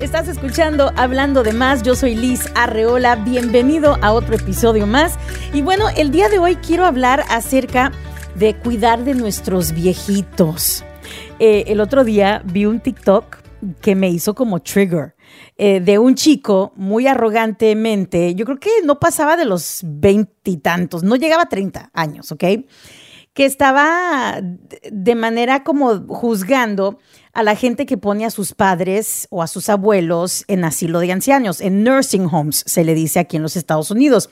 Estás 0.00 0.28
escuchando 0.28 0.92
Hablando 0.94 1.42
de 1.42 1.52
Más, 1.52 1.82
yo 1.82 1.96
soy 1.96 2.14
Liz 2.14 2.52
Arreola, 2.54 3.16
bienvenido 3.16 3.98
a 4.00 4.12
otro 4.12 4.36
episodio 4.36 4.86
más. 4.86 5.18
Y 5.52 5.60
bueno, 5.60 5.86
el 5.96 6.12
día 6.12 6.28
de 6.28 6.38
hoy 6.38 6.54
quiero 6.54 6.84
hablar 6.84 7.24
acerca 7.30 7.90
de 8.36 8.54
cuidar 8.54 9.02
de 9.02 9.14
nuestros 9.14 9.72
viejitos. 9.72 10.84
Eh, 11.40 11.64
el 11.66 11.80
otro 11.80 12.04
día 12.04 12.42
vi 12.44 12.64
un 12.64 12.78
TikTok 12.78 13.38
que 13.80 13.96
me 13.96 14.08
hizo 14.08 14.36
como 14.36 14.62
trigger. 14.62 15.16
Eh, 15.56 15.80
de 15.80 15.98
un 15.98 16.14
chico 16.14 16.72
muy 16.76 17.08
arrogantemente, 17.08 18.36
yo 18.36 18.44
creo 18.44 18.60
que 18.60 18.70
no 18.84 19.00
pasaba 19.00 19.36
de 19.36 19.46
los 19.46 19.80
veintitantos, 19.82 21.02
no 21.02 21.16
llegaba 21.16 21.42
a 21.42 21.48
30 21.48 21.90
años, 21.92 22.30
¿ok? 22.30 22.44
Que 23.34 23.44
estaba 23.44 24.40
de 24.92 25.14
manera 25.16 25.64
como 25.64 26.06
juzgando 26.06 27.00
a 27.38 27.44
la 27.44 27.54
gente 27.54 27.86
que 27.86 27.96
pone 27.96 28.24
a 28.24 28.30
sus 28.30 28.52
padres 28.52 29.28
o 29.30 29.44
a 29.44 29.46
sus 29.46 29.68
abuelos 29.68 30.42
en 30.48 30.64
asilo 30.64 30.98
de 30.98 31.12
ancianos, 31.12 31.60
en 31.60 31.84
nursing 31.84 32.26
homes, 32.28 32.64
se 32.66 32.82
le 32.82 32.94
dice 32.94 33.20
aquí 33.20 33.36
en 33.36 33.44
los 33.44 33.54
Estados 33.54 33.92
Unidos. 33.92 34.28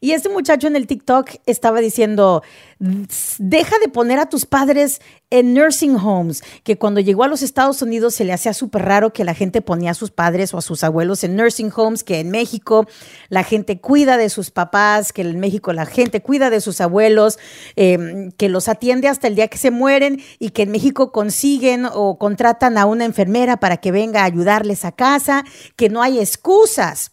Y 0.00 0.12
este 0.12 0.28
muchacho 0.28 0.68
en 0.68 0.76
el 0.76 0.86
TikTok 0.86 1.30
estaba 1.44 1.80
diciendo, 1.80 2.44
deja 2.78 3.76
de 3.80 3.88
poner 3.88 4.20
a 4.20 4.28
tus 4.28 4.46
padres 4.46 5.00
en 5.30 5.54
nursing 5.54 5.96
homes, 5.96 6.44
que 6.62 6.78
cuando 6.78 7.00
llegó 7.00 7.24
a 7.24 7.28
los 7.28 7.42
Estados 7.42 7.82
Unidos 7.82 8.14
se 8.14 8.24
le 8.24 8.32
hacía 8.32 8.54
súper 8.54 8.82
raro 8.82 9.12
que 9.12 9.24
la 9.24 9.34
gente 9.34 9.60
ponía 9.60 9.90
a 9.90 9.94
sus 9.94 10.12
padres 10.12 10.54
o 10.54 10.58
a 10.58 10.62
sus 10.62 10.84
abuelos 10.84 11.24
en 11.24 11.34
nursing 11.34 11.72
homes, 11.74 12.04
que 12.04 12.20
en 12.20 12.30
México 12.30 12.86
la 13.28 13.42
gente 13.42 13.80
cuida 13.80 14.16
de 14.16 14.30
sus 14.30 14.52
papás, 14.52 15.12
que 15.12 15.22
en 15.22 15.40
México 15.40 15.72
la 15.72 15.84
gente 15.84 16.22
cuida 16.22 16.48
de 16.48 16.60
sus 16.60 16.80
abuelos, 16.80 17.40
em, 17.74 18.30
que 18.30 18.48
los 18.48 18.68
atiende 18.68 19.08
hasta 19.08 19.26
el 19.26 19.34
día 19.34 19.48
que 19.48 19.58
se 19.58 19.72
mueren 19.72 20.22
y 20.38 20.50
que 20.50 20.62
en 20.62 20.70
México 20.70 21.10
consiguen 21.10 21.86
o 21.92 22.18
contratan 22.18 22.78
a 22.78 22.86
una 22.86 23.04
enfermera 23.04 23.58
para 23.58 23.78
que 23.78 23.90
venga 23.90 24.22
a 24.22 24.26
ayudarles 24.26 24.84
a 24.84 24.92
casa, 24.92 25.44
que 25.74 25.88
no 25.88 26.02
hay 26.02 26.20
excusas 26.20 27.10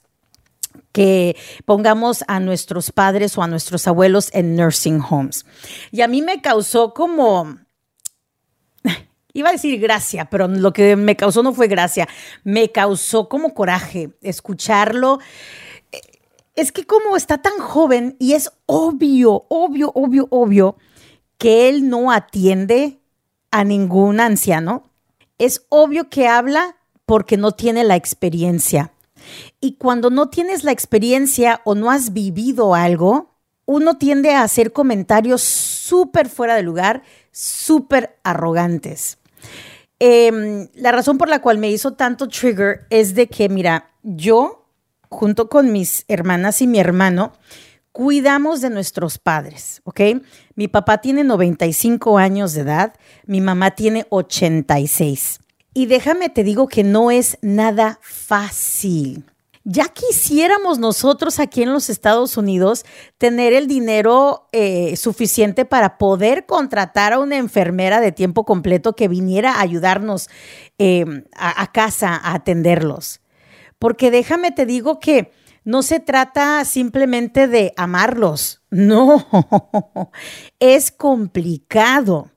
que 0.95 1.35
pongamos 1.65 2.23
a 2.29 2.39
nuestros 2.39 2.89
padres 2.89 3.37
o 3.37 3.43
a 3.43 3.47
nuestros 3.47 3.85
abuelos 3.85 4.29
en 4.31 4.55
nursing 4.55 5.01
homes. 5.01 5.45
Y 5.91 5.99
a 5.99 6.07
mí 6.07 6.21
me 6.21 6.41
causó 6.41 6.93
como, 6.93 7.57
iba 9.33 9.49
a 9.49 9.51
decir 9.51 9.77
gracia, 9.77 10.29
pero 10.29 10.47
lo 10.47 10.71
que 10.71 10.95
me 10.95 11.17
causó 11.17 11.43
no 11.43 11.53
fue 11.53 11.67
gracia, 11.67 12.07
me 12.45 12.71
causó 12.71 13.27
como 13.27 13.53
coraje 13.53 14.11
escucharlo. 14.21 15.19
Es 16.55 16.71
que 16.71 16.85
como 16.85 17.17
está 17.17 17.39
tan 17.39 17.57
joven 17.59 18.15
y 18.17 18.31
es 18.31 18.53
obvio, 18.65 19.47
obvio, 19.49 19.91
obvio, 19.95 20.29
obvio 20.31 20.77
que 21.37 21.67
él 21.67 21.89
no 21.89 22.09
atiende 22.09 23.01
a 23.51 23.65
ningún 23.65 24.21
anciano, 24.21 24.89
es 25.39 25.65
obvio 25.67 26.07
que 26.09 26.29
habla 26.29 26.77
porque 27.05 27.35
no 27.35 27.51
tiene 27.51 27.83
la 27.83 27.97
experiencia 27.97 28.93
y 29.59 29.77
cuando 29.77 30.09
no 30.09 30.29
tienes 30.29 30.63
la 30.63 30.71
experiencia 30.71 31.61
o 31.65 31.75
no 31.75 31.91
has 31.91 32.13
vivido 32.13 32.75
algo, 32.75 33.35
uno 33.65 33.97
tiende 33.97 34.31
a 34.31 34.43
hacer 34.43 34.71
comentarios 34.71 35.41
súper 35.41 36.29
fuera 36.29 36.55
de 36.55 36.63
lugar, 36.63 37.03
súper 37.31 38.17
arrogantes. 38.23 39.17
Em, 39.99 40.67
la 40.75 40.91
razón 40.91 41.17
por 41.17 41.29
la 41.29 41.41
cual 41.41 41.57
me 41.57 41.71
hizo 41.71 41.93
tanto 41.93 42.27
trigger 42.27 42.85
es 42.89 43.15
de 43.15 43.27
que, 43.27 43.49
mira, 43.49 43.91
yo, 44.03 44.67
junto 45.09 45.49
con 45.49 45.71
mis 45.71 46.05
hermanas 46.07 46.61
y 46.61 46.67
mi 46.67 46.79
hermano, 46.79 47.33
cuidamos 47.91 48.61
de 48.61 48.69
nuestros 48.69 49.17
padres, 49.17 49.81
¿ok? 49.85 50.01
Mi 50.55 50.67
papá 50.67 50.99
tiene 50.99 51.23
95 51.23 52.17
años 52.17 52.53
de 52.53 52.61
edad, 52.61 52.93
mi 53.25 53.39
mamá 53.39 53.71
tiene 53.71 54.05
86. 54.09 55.39
Y 55.77 55.87
déjame 55.87 56.29
te 56.29 56.45
digo 56.45 56.69
que 56.69 56.85
no 56.85 57.11
es 57.11 57.37
nada 57.41 57.99
fácil. 58.01 59.25
Ya 59.65 59.89
quisiéramos 59.89 60.79
nosotros 60.79 61.37
aquí 61.37 61.63
en 61.63 61.73
los 61.73 61.89
Estados 61.89 62.37
Unidos 62.37 62.85
tener 63.17 63.51
el 63.51 63.67
dinero 63.67 64.47
eh, 64.53 64.95
suficiente 64.95 65.65
para 65.65 65.97
poder 65.97 66.45
contratar 66.45 67.11
a 67.11 67.19
una 67.19 67.35
enfermera 67.35 67.99
de 67.99 68.13
tiempo 68.13 68.45
completo 68.45 68.95
que 68.95 69.09
viniera 69.09 69.55
a 69.55 69.61
ayudarnos 69.61 70.29
em, 70.77 71.25
a, 71.35 71.69
casa 71.73 72.15
a 72.15 72.35
atenderlos. 72.35 73.19
Porque 73.77 74.11
déjame 74.11 74.51
te 74.51 74.65
digo 74.65 75.01
que 75.01 75.33
no 75.65 75.83
se 75.83 75.99
trata 75.99 76.63
simplemente 76.63 77.49
de 77.49 77.73
amarlos, 77.75 78.61
no, 78.69 79.27
es 80.59 80.89
complicado. 80.91 82.29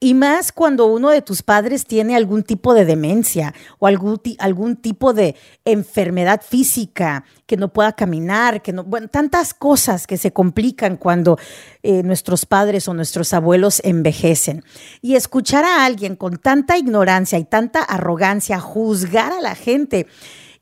Y 0.00 0.14
más 0.14 0.52
cuando 0.52 0.86
uno 0.86 1.10
de 1.10 1.22
tus 1.22 1.42
padres 1.42 1.84
tiene 1.84 2.14
algún 2.14 2.44
tipo 2.44 2.72
de 2.72 2.84
demencia 2.84 3.52
o 3.80 3.88
algún, 3.88 4.20
algún 4.38 4.76
tipo 4.76 5.12
de 5.12 5.34
enfermedad 5.64 6.40
física, 6.40 7.24
que 7.46 7.56
no 7.56 7.72
pueda 7.72 7.92
caminar, 7.92 8.62
que 8.62 8.72
no, 8.72 8.84
bueno, 8.84 9.08
tantas 9.08 9.54
cosas 9.54 10.06
que 10.06 10.16
se 10.16 10.32
complican 10.32 10.98
cuando 10.98 11.36
eh, 11.82 12.04
nuestros 12.04 12.46
padres 12.46 12.86
o 12.86 12.94
nuestros 12.94 13.34
abuelos 13.34 13.80
envejecen. 13.84 14.62
Y 15.02 15.16
escuchar 15.16 15.64
a 15.64 15.84
alguien 15.84 16.14
con 16.14 16.36
tanta 16.36 16.78
ignorancia 16.78 17.36
y 17.36 17.44
tanta 17.44 17.82
arrogancia 17.82 18.60
juzgar 18.60 19.32
a 19.32 19.40
la 19.40 19.56
gente 19.56 20.06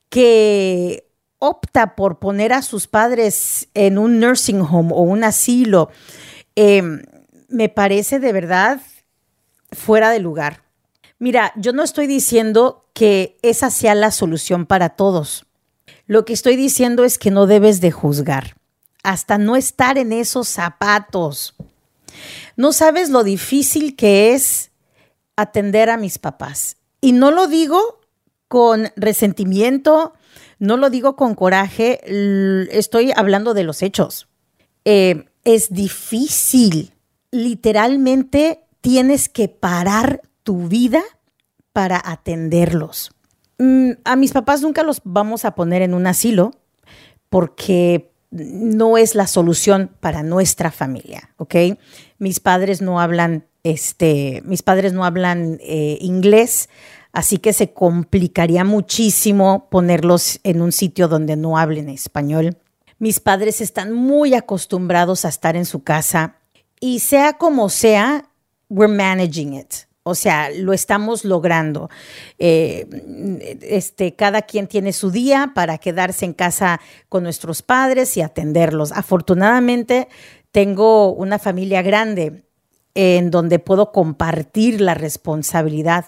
que 0.09 1.11
opta 1.39 1.95
por 1.95 2.19
poner 2.19 2.55
a 2.55 2.63
sus 2.63 2.87
padres 2.87 3.69
en 3.75 3.99
un 3.99 4.19
nursing 4.19 4.63
home 4.63 4.93
o 4.95 5.03
un 5.03 5.25
asilo, 5.25 5.91
em, 6.55 7.03
me 7.49 7.69
parece 7.69 8.19
de 8.19 8.33
verdad 8.33 8.81
fuera 9.77 10.11
de 10.11 10.19
lugar. 10.19 10.65
Mira, 11.19 11.53
yo 11.57 11.73
no 11.73 11.83
estoy 11.83 12.07
diciendo 12.07 12.87
que 12.93 13.39
esa 13.43 13.71
sea 13.71 13.95
la 13.95 14.11
solución 14.11 14.67
para 14.67 14.91
todos. 14.91 15.47
Lo 16.07 16.25
que 16.25 16.33
estoy 16.33 16.57
diciendo 16.57 17.05
es 17.05 17.19
que 17.19 17.31
no 17.31 17.47
debes 17.47 17.81
de 17.81 17.91
juzgar, 17.91 18.57
hasta 19.03 19.39
no 19.39 19.57
estar 19.57 19.99
en 19.99 20.13
esos 20.13 20.49
zapatos. 20.49 21.55
No 22.57 22.73
sabes 22.73 23.11
lo 23.11 23.23
difícil 23.23 23.97
que 23.97 24.35
es 24.35 24.71
atender 25.37 25.91
a 25.91 25.97
mis 25.97 26.19
papás. 26.19 26.77
Y 27.01 27.13
no 27.13 27.31
lo 27.31 27.47
digo 27.47 28.01
con 28.49 28.93
resentimiento, 28.97 30.15
no 30.59 30.77
lo 30.77 30.91
digo 30.91 31.17
con 31.17 31.35
coraje, 31.35 32.01
estoy 32.71 33.13
hablando 33.15 33.53
de 33.53 33.65
los 33.65 33.83
hechos. 33.83 34.29
Eh, 34.85 35.27
es 35.45 35.73
difícil, 35.73 36.95
literalmente 37.31 38.66
tienes 38.87 39.29
que 39.29 39.49
parar 39.49 40.23
tu 40.45 40.69
vida 40.69 41.03
para 41.73 42.01
atenderlos. 42.05 43.11
Mm, 43.59 43.95
a 44.05 44.15
mis 44.15 44.31
papás 44.31 44.63
nunca 44.63 44.85
los 44.85 45.01
vamos 45.03 45.45
a 45.45 45.57
poner 45.57 45.83
en 45.83 45.93
un 45.93 46.07
asilo 46.07 46.53
porque 47.29 48.13
no 48.31 48.97
es 48.97 49.17
la 49.17 49.27
solución 49.27 49.91
para 49.99 50.23
nuestra 50.23 50.71
familia, 50.71 51.35
¿ok? 51.37 51.57
Mis 52.21 52.39
padres 52.39 52.81
no 52.81 53.01
hablan, 53.01 53.47
este, 53.65 54.41
mis 54.45 54.63
padres 54.63 54.93
no 54.93 55.05
hablan 55.05 55.59
eh, 55.63 55.99
inglés, 56.01 56.69
así 57.13 57.39
que 57.39 57.53
se 57.53 57.73
complicaría 57.73 58.63
muchísimo 58.63 59.67
ponerlos 59.69 60.39
en 60.45 60.63
un 60.63 60.71
sitio 60.71 61.09
donde 61.09 61.35
no 61.35 61.59
hablen 61.59 61.89
español. 61.89 62.57
Mis 63.01 63.19
padres 63.19 63.61
están 63.61 63.93
muy 63.93 64.35
acostumbrados 64.35 65.25
a 65.25 65.29
estar 65.29 65.57
en 65.57 65.65
su 65.65 65.83
casa 65.83 66.37
y 66.79 67.01
sea 67.01 67.33
como 67.33 67.69
sea, 67.69 68.26
we're 68.69 68.93
managing 68.93 69.55
it. 69.55 69.87
O 70.09 70.15
sea, 70.15 70.51
lo 70.51 70.73
estamos 70.73 71.25
logrando. 71.25 71.91
Eh, 72.39 72.87
este, 73.63 74.15
cada 74.15 74.43
quien 74.43 74.69
tiene 74.69 74.93
su 74.93 75.11
día 75.11 75.51
para 75.53 75.79
quedarse 75.79 76.25
en 76.25 76.33
casa 76.33 76.81
con 77.09 77.25
nuestros 77.25 77.63
padres 77.63 78.17
y 78.17 78.23
atenderlos. 78.23 78.93
Afortunadamente, 78.93 80.07
tengo 80.53 81.13
una 81.13 81.41
familia 81.41 81.83
grande 81.83 82.45
en 82.95 83.33
donde 83.33 83.59
puedo 83.59 83.91
compartir 83.91 84.81
la 84.81 84.95
responsabilidad. 84.95 86.07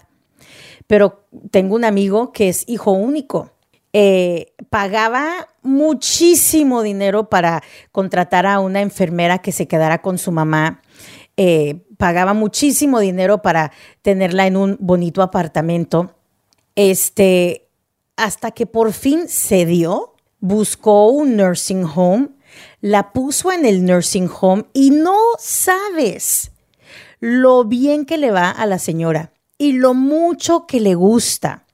Pero 0.87 1.27
tengo 1.51 1.75
un 1.75 1.85
amigo 1.85 2.31
que 2.31 2.49
es 2.49 2.65
hijo 2.69 2.93
único. 2.93 3.51
Eh, 3.93 4.55
pagaba 4.71 5.49
muchísimo 5.62 6.82
dinero 6.82 7.29
para 7.29 7.65
contratar 7.91 8.47
a 8.47 8.61
una 8.61 8.81
enfermera 8.81 9.38
que 9.38 9.50
se 9.50 9.67
quedara 9.67 10.03
con 10.03 10.19
su 10.19 10.31
mamá. 10.31 10.82
Eh, 11.37 11.85
pagaba 11.99 12.33
muchísimo 12.33 13.00
dinero 13.00 13.43
para 13.43 13.73
tenerla 14.00 14.47
en 14.47 14.56
un 14.56 14.79
bonito 14.81 15.21
apartamento. 15.21 16.15
Este, 16.75 17.69
hasta 18.17 18.53
que 18.53 18.65
por 18.67 18.95
fin 18.95 19.29
se 19.29 19.67
dio, 19.67 20.15
buscó 20.41 21.09
un 21.09 21.37
nursing 21.37 21.85
home, 21.85 22.31
la 22.81 23.12
puso 23.12 23.53
en 23.53 23.67
el 23.67 23.85
nursing 23.85 24.31
home 24.41 24.65
y 24.73 24.91
no 24.91 25.19
sabes 25.39 26.53
lo 27.21 27.65
bien 27.65 28.06
que 28.06 28.17
le 28.17 28.31
va 28.31 28.51
a 28.51 28.65
la 28.65 28.79
señora 28.79 29.33
y 29.59 29.73
lo 29.73 29.93
mucho 29.93 30.67
que 30.67 30.81
le 30.81 30.94
gusta. 30.94 31.67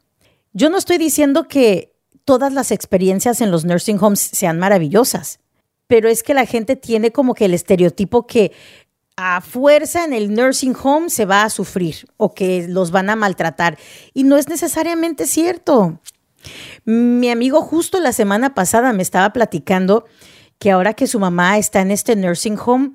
Yo 0.54 0.70
no 0.70 0.78
estoy 0.78 0.98
diciendo 0.98 1.48
que 1.48 1.94
todas 2.24 2.52
las 2.52 2.70
experiencias 2.70 3.42
en 3.42 3.50
los 3.50 3.64
nursing 3.66 4.02
homes 4.02 4.20
sean 4.20 4.58
maravillosas, 4.58 5.40
pero 5.86 6.08
es 6.08 6.22
que 6.22 6.32
la 6.32 6.46
gente 6.46 6.76
tiene 6.76 7.12
como 7.12 7.34
que 7.34 7.44
el 7.44 7.54
estereotipo 7.54 8.26
que 8.26 8.52
a 9.16 9.40
fuerza 9.40 10.04
en 10.04 10.12
el 10.12 10.34
nursing 10.34 10.74
home 10.80 11.08
se 11.08 11.24
va 11.24 11.44
a 11.44 11.50
sufrir 11.50 12.06
o 12.16 12.34
que 12.34 12.66
los 12.68 12.90
van 12.90 13.10
a 13.10 13.16
maltratar. 13.16 13.78
Y 14.12 14.24
no 14.24 14.36
es 14.36 14.48
necesariamente 14.48 15.26
cierto. 15.26 16.00
Mi 16.84 17.30
amigo 17.30 17.62
justo 17.62 18.00
la 18.00 18.12
semana 18.12 18.54
pasada 18.54 18.92
me 18.92 19.02
estaba 19.02 19.32
platicando 19.32 20.04
que 20.58 20.70
ahora 20.70 20.94
que 20.94 21.06
su 21.06 21.18
mamá 21.18 21.58
está 21.58 21.80
en 21.80 21.90
este 21.90 22.16
nursing 22.16 22.58
home, 22.58 22.92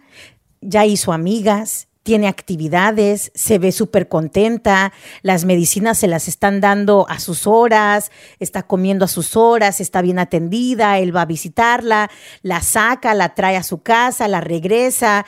ya 0.61 0.85
hizo 0.85 1.13
amigas, 1.13 1.87
tiene 2.03 2.27
actividades, 2.27 3.31
se 3.35 3.59
ve 3.59 3.71
súper 3.71 4.07
contenta, 4.07 4.93
las 5.21 5.45
medicinas 5.45 5.97
se 5.97 6.07
las 6.07 6.27
están 6.27 6.61
dando 6.61 7.05
a 7.09 7.19
sus 7.19 7.45
horas, 7.45 8.11
está 8.39 8.63
comiendo 8.63 9.05
a 9.05 9.09
sus 9.09 9.35
horas, 9.35 9.79
está 9.79 10.01
bien 10.01 10.19
atendida, 10.19 10.97
él 10.97 11.15
va 11.15 11.23
a 11.23 11.25
visitarla, 11.25 12.09
la 12.41 12.61
saca, 12.61 13.13
la 13.13 13.35
trae 13.35 13.57
a 13.57 13.63
su 13.63 13.81
casa, 13.83 14.27
la 14.27 14.41
regresa. 14.41 15.25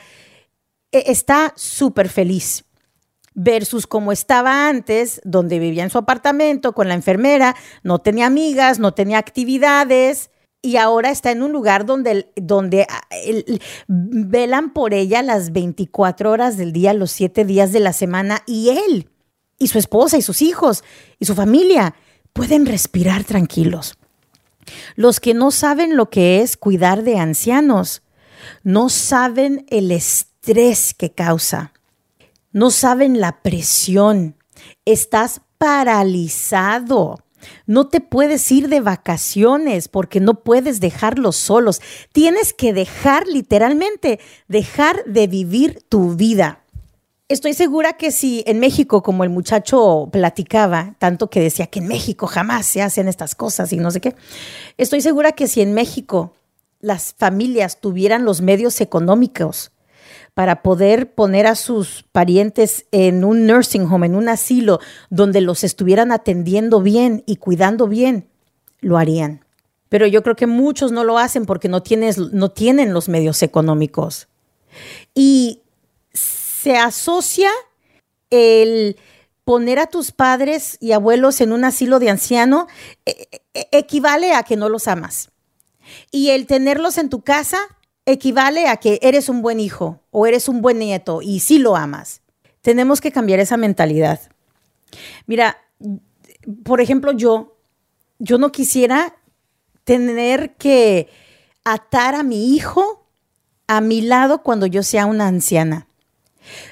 E, 0.91 1.11
está 1.11 1.53
súper 1.55 2.09
feliz 2.09 2.65
versus 3.33 3.87
como 3.87 4.11
estaba 4.11 4.67
antes, 4.67 5.21
donde 5.23 5.59
vivía 5.59 5.83
en 5.83 5.89
su 5.89 5.97
apartamento 5.97 6.73
con 6.73 6.87
la 6.87 6.95
enfermera, 6.95 7.55
no 7.83 7.99
tenía 7.99 8.25
amigas, 8.25 8.79
no 8.79 8.93
tenía 8.93 9.17
actividades 9.17 10.31
y 10.61 10.77
ahora 10.77 11.09
está 11.11 11.31
en 11.31 11.41
un 11.41 11.51
lugar 11.51 11.85
donde, 11.85 12.31
donde 12.35 12.85
ah, 12.89 13.01
velan 13.87 14.73
por 14.73 14.93
ella 14.93 15.23
las 15.23 15.53
24 15.53 16.29
horas 16.29 16.57
del 16.57 16.73
día, 16.73 16.93
los 16.93 17.11
7 17.11 17.45
días 17.45 17.71
de 17.71 17.79
la 17.79 17.93
semana 17.93 18.43
y 18.45 18.69
él 18.69 19.09
y 19.57 19.67
su 19.67 19.79
esposa 19.79 20.17
y 20.17 20.21
sus 20.21 20.41
hijos 20.41 20.83
y 21.19 21.25
su 21.25 21.35
familia 21.35 21.95
pueden 22.33 22.65
respirar 22.65 23.23
tranquilos. 23.23 23.97
Los 24.95 25.19
que 25.19 25.33
no 25.33 25.51
saben 25.51 25.95
lo 25.95 26.09
que 26.09 26.41
es 26.41 26.57
cuidar 26.57 27.03
de 27.03 27.17
ancianos, 27.17 28.03
no 28.63 28.89
saben 28.89 29.65
el 29.69 29.91
estrés 30.41 30.95
que 30.95 31.11
causa 31.11 31.71
no 32.51 32.71
saben 32.71 33.21
la 33.21 33.43
presión. 33.43 34.35
Estás 34.85 35.41
paralizado. 35.59 37.19
No 37.67 37.87
te 37.87 38.01
puedes 38.01 38.51
ir 38.51 38.67
de 38.67 38.81
vacaciones 38.81 39.87
porque 39.87 40.19
no 40.19 40.43
puedes 40.43 40.79
dejarlos 40.79 41.35
solos. 41.35 41.79
Tienes 42.11 42.53
que 42.53 42.73
dejar 42.73 43.27
literalmente, 43.27 44.19
dejar 44.47 45.03
de 45.05 45.27
vivir 45.27 45.83
tu 45.87 46.15
vida. 46.15 46.63
Estoy 47.29 47.53
segura 47.53 47.93
que 47.93 48.11
si 48.11 48.43
en 48.47 48.59
México, 48.59 49.03
como 49.03 49.23
el 49.23 49.29
muchacho 49.29 50.09
platicaba, 50.11 50.95
tanto 50.97 51.29
que 51.29 51.39
decía 51.39 51.67
que 51.67 51.79
en 51.79 51.87
México 51.87 52.25
jamás 52.25 52.65
se 52.65 52.81
hacen 52.81 53.07
estas 53.07 53.35
cosas 53.35 53.71
y 53.73 53.77
no 53.77 53.91
sé 53.91 54.01
qué, 54.01 54.15
estoy 54.77 55.01
segura 55.01 55.31
que 55.33 55.47
si 55.47 55.61
en 55.61 55.73
México 55.73 56.33
las 56.79 57.13
familias 57.13 57.79
tuvieran 57.79 58.25
los 58.25 58.41
medios 58.41 58.81
económicos 58.81 59.71
para 60.33 60.61
poder 60.61 61.13
poner 61.13 61.45
a 61.45 61.55
sus 61.55 62.03
parientes 62.11 62.85
en 62.91 63.23
un 63.23 63.45
nursing 63.45 63.85
home, 63.85 64.07
en 64.07 64.15
un 64.15 64.29
asilo, 64.29 64.79
donde 65.09 65.41
los 65.41 65.63
estuvieran 65.63 66.11
atendiendo 66.11 66.81
bien 66.81 67.23
y 67.25 67.35
cuidando 67.35 67.87
bien, 67.87 68.29
lo 68.79 68.97
harían. 68.97 69.45
Pero 69.89 70.07
yo 70.07 70.23
creo 70.23 70.37
que 70.37 70.47
muchos 70.47 70.91
no 70.93 71.03
lo 71.03 71.17
hacen 71.17 71.45
porque 71.45 71.67
no, 71.67 71.83
no 72.31 72.51
tienen 72.51 72.93
los 72.93 73.09
medios 73.09 73.43
económicos. 73.43 74.29
Y 75.13 75.61
se 76.13 76.77
asocia 76.77 77.49
el 78.29 78.95
poner 79.43 79.79
a 79.79 79.87
tus 79.87 80.13
padres 80.13 80.77
y 80.79 80.93
abuelos 80.93 81.41
en 81.41 81.51
un 81.51 81.65
asilo 81.65 81.99
de 81.99 82.09
anciano 82.09 82.67
e, 83.05 83.27
e, 83.53 83.67
equivale 83.73 84.33
a 84.33 84.43
que 84.43 84.55
no 84.55 84.69
los 84.69 84.87
amas. 84.87 85.29
Y 86.09 86.29
el 86.29 86.45
tenerlos 86.45 86.97
en 86.97 87.09
tu 87.09 87.21
casa 87.21 87.57
equivale 88.11 88.67
a 88.67 88.77
que 88.77 88.99
eres 89.01 89.29
un 89.29 89.41
buen 89.41 89.59
hijo 89.59 89.99
o 90.11 90.25
eres 90.25 90.47
un 90.47 90.61
buen 90.61 90.79
nieto 90.79 91.21
y 91.21 91.39
sí 91.39 91.59
lo 91.59 91.75
amas. 91.75 92.21
Tenemos 92.61 93.01
que 93.01 93.11
cambiar 93.11 93.39
esa 93.39 93.57
mentalidad. 93.57 94.19
Mira, 95.25 95.57
por 96.63 96.81
ejemplo, 96.81 97.11
yo, 97.11 97.57
yo 98.19 98.37
no 98.37 98.51
quisiera 98.51 99.15
tener 99.83 100.55
que 100.55 101.09
atar 101.63 102.15
a 102.15 102.23
mi 102.23 102.53
hijo 102.55 103.07
a 103.67 103.81
mi 103.81 104.01
lado 104.01 104.43
cuando 104.43 104.65
yo 104.65 104.83
sea 104.83 105.05
una 105.05 105.27
anciana. 105.27 105.87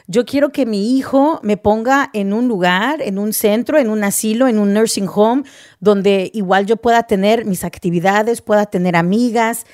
Yo 0.07 0.25
quiero 0.25 0.51
que 0.51 0.65
mi 0.65 0.97
hijo 0.97 1.39
me 1.43 1.57
ponga 1.57 2.09
en 2.13 2.33
un 2.33 2.47
lugar, 2.47 3.01
en 3.01 3.19
un 3.19 3.33
centro, 3.33 3.77
en 3.77 3.89
un 3.89 4.03
asilo, 4.03 4.47
en 4.47 4.59
un 4.59 4.73
nursing 4.73 5.07
home, 5.07 5.43
donde 5.79 6.31
igual 6.33 6.65
yo 6.65 6.77
pueda 6.77 7.03
tener 7.03 7.45
mis 7.45 7.63
actividades, 7.63 8.41
pueda 8.41 8.65
tener 8.65 8.95
amigas, 8.95 9.65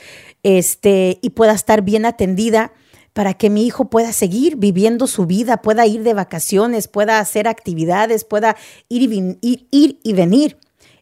este, 0.46 1.18
y 1.24 1.32
pueda 1.32 1.54
estar 1.54 1.82
bien 1.82 2.06
atendida 2.06 2.72
para 3.14 3.34
que 3.34 3.50
mi 3.50 3.66
hijo 3.66 3.86
pueda 3.86 4.14
seguir 4.14 4.58
viviendo 4.58 5.08
su 5.08 5.26
vida, 5.26 5.64
pueda 5.64 5.88
ir 5.88 6.04
de 6.04 6.14
vacaciones, 6.14 6.88
pueda 6.88 7.18
hacer 7.18 7.48
actividades, 7.48 8.26
pueda 8.26 8.56
ir 8.88 9.12
y, 9.42 9.68
ir 9.72 10.00
y 10.04 10.14
venir. 10.14 10.60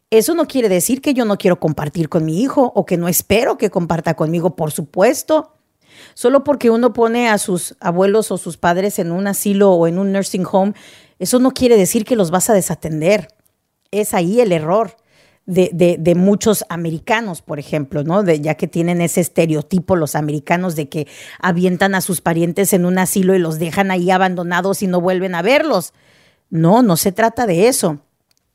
Eso 0.08 0.34
no 0.34 0.46
quiere 0.46 0.70
decir 0.70 1.02
que 1.02 1.12
yo 1.12 1.26
no 1.26 1.36
quiero 1.36 1.60
compartir 1.60 2.08
con 2.08 2.24
mi 2.24 2.40
hijo 2.40 2.72
o 2.74 2.86
que 2.86 2.96
no 2.96 3.06
espero 3.06 3.58
que 3.58 3.68
comparta 3.68 4.14
conmigo, 4.14 4.56
por 4.56 4.72
supuesto. 4.72 5.52
Solo 6.14 6.42
porque 6.42 6.70
uno 6.70 6.94
pone 6.94 7.28
a 7.28 7.36
sus 7.36 7.76
abuelos 7.80 8.30
o 8.30 8.38
sus 8.38 8.56
padres 8.56 8.98
en 8.98 9.12
un 9.12 9.26
asilo 9.26 9.72
o 9.72 9.86
en 9.86 9.98
un 9.98 10.10
nursing 10.10 10.46
home, 10.50 10.72
eso 11.18 11.38
no 11.38 11.50
quiere 11.50 11.76
decir 11.76 12.06
que 12.06 12.16
los 12.16 12.30
vas 12.30 12.48
a 12.48 12.54
desatender. 12.54 13.28
Es 13.90 14.14
ahí 14.14 14.40
el 14.40 14.52
error 14.52 14.96
de, 15.46 16.14
muchos 16.16 16.64
americanos, 16.68 17.42
por 17.42 17.58
ejemplo, 17.58 18.02
¿no? 18.04 18.22
De, 18.22 18.40
ya 18.40 18.54
que 18.54 18.68
tienen 18.68 19.00
ese 19.00 19.20
estereotipo 19.20 19.96
los 19.96 20.14
americanos 20.14 20.76
de 20.76 20.88
que 20.88 21.06
avientan 21.38 21.94
a 21.94 22.00
sus 22.00 22.20
parientes 22.20 22.72
en 22.72 22.86
un 22.86 22.98
asilo 22.98 23.34
y 23.34 23.38
los 23.38 23.58
dejan 23.58 23.90
ahí 23.90 24.10
abandonados 24.10 24.82
y 24.82 24.86
no 24.86 25.00
vuelven 25.00 25.34
a 25.34 25.42
verlos. 25.42 25.92
No, 26.50 26.82
no 26.82 26.96
se 26.96 27.12
trata 27.12 27.46
de 27.46 27.68
eso. 27.68 28.00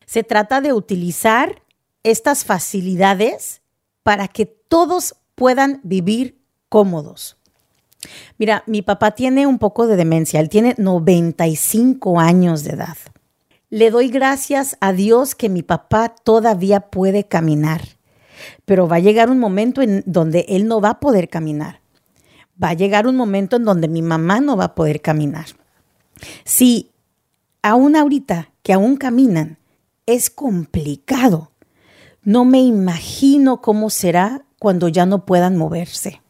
Se 0.06 0.24
trata 0.24 0.62
de 0.62 0.74
utilizar 0.74 1.62
estas 2.04 2.46
facilidades 2.46 3.62
para 4.04 4.28
que 4.28 4.46
todos 4.46 5.16
puedan 5.36 5.82
vivir 5.84 6.40
cómodos. 6.70 7.38
Mira, 8.38 8.64
mi 8.66 8.82
papá 8.82 9.12
tiene 9.12 9.46
un 9.46 9.60
poco 9.60 9.86
de 9.86 9.98
demencia, 9.98 10.40
él 10.40 10.50
tiene 10.50 10.74
95 10.78 12.20
años 12.20 12.64
de 12.64 12.72
edad. 12.72 12.98
Le 13.72 13.92
doy 13.92 14.10
gracias 14.10 14.78
a 14.80 14.94
Dios 14.94 15.36
que 15.36 15.48
mi 15.48 15.62
papá 15.62 16.10
todavía 16.10 16.80
puede 16.80 17.26
caminar, 17.26 17.82
pero 18.66 18.88
va 18.88 18.96
a 18.96 19.00
llegar 19.00 19.30
un 19.30 19.38
momento 19.38 19.84
en 19.84 20.02
donde 20.08 20.46
él 20.50 20.68
no 20.68 20.82
va 20.82 20.90
a 20.90 21.00
poder 21.00 21.30
caminar. 21.30 21.80
Va 22.62 22.70
a 22.70 22.74
llegar 22.74 23.06
un 23.06 23.16
momento 23.16 23.58
en 23.58 23.66
donde 23.66 23.88
mi 23.88 24.02
mamá 24.02 24.40
no 24.40 24.58
va 24.58 24.66
a 24.66 24.76
poder 24.76 25.02
caminar. 25.02 25.46
Si 26.46 26.90
aún 27.62 27.96
ahorita 27.96 28.50
que 28.64 28.74
aún 28.74 28.98
caminan 28.98 29.60
es 30.08 30.32
complicado, 30.32 31.52
no 32.24 32.46
me 32.46 32.62
imagino 32.62 33.62
cómo 33.62 33.92
será 33.92 34.46
cuando 34.58 34.88
ya 34.88 35.06
no 35.06 35.28
puedan 35.28 35.58
moverse. 35.58 36.24